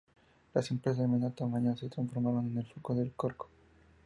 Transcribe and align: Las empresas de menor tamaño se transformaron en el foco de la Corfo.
Las 0.55 0.71
empresas 0.71 0.97
de 0.97 1.07
menor 1.07 1.33
tamaño 1.33 1.77
se 1.77 1.87
transformaron 1.87 2.47
en 2.49 2.57
el 2.57 2.65
foco 2.65 2.95
de 2.95 3.05
la 3.05 3.11
Corfo. 3.15 3.47